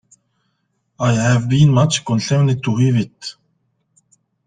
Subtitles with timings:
[0.99, 3.35] I have been much concerned to hear it.